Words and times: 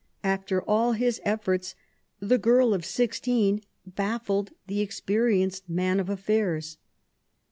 After 0.23 0.63
all 0.63 0.93
his 0.93 1.21
efforts, 1.23 1.75
the 2.19 2.39
girl 2.39 2.73
of 2.73 2.83
sixteen 2.85 3.61
baffled 3.85 4.49
the 4.65 4.81
experienced 4.81 5.69
man 5.69 5.99
of 5.99 6.09
affairs. 6.09 6.79